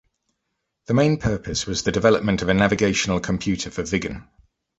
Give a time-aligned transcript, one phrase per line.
[0.87, 4.27] The main purpose was the development of a navigational computer for Viggen.